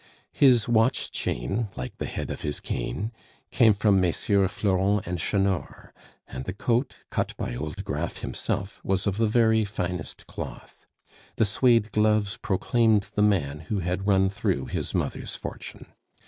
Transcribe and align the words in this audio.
His 0.33 0.67
watch 0.67 1.11
chain, 1.11 1.69
like 1.75 1.97
the 1.99 2.07
head 2.07 2.31
of 2.31 2.41
his 2.41 2.59
cane, 2.59 3.11
came 3.51 3.75
from 3.75 4.01
Messrs. 4.01 4.49
Florent 4.51 5.05
and 5.05 5.19
Chanor; 5.19 5.91
and 6.27 6.45
the 6.45 6.53
coat, 6.53 6.95
cut 7.11 7.37
by 7.37 7.53
old 7.55 7.83
Graff 7.85 8.21
himself, 8.21 8.81
was 8.83 9.05
of 9.05 9.17
the 9.17 9.27
very 9.27 9.63
finest 9.63 10.25
cloth. 10.25 10.87
The 11.35 11.45
Suede 11.45 11.91
gloves 11.91 12.37
proclaimed 12.37 13.11
the 13.13 13.21
man 13.21 13.59
who 13.69 13.77
had 13.81 14.07
run 14.07 14.31
through 14.31 14.65
his 14.65 14.95
mother's 14.95 15.35
fortune. 15.35 15.93